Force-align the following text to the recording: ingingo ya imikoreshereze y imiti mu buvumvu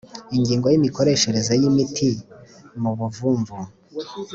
ingingo 0.37 0.65
ya 0.67 0.77
imikoreshereze 0.79 1.53
y 1.61 1.63
imiti 1.69 2.09
mu 2.81 2.91
buvumvu 2.97 3.57